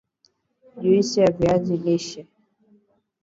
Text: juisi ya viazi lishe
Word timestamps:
juisi 0.81 1.19
ya 1.19 1.31
viazi 1.31 1.77
lishe 1.77 2.27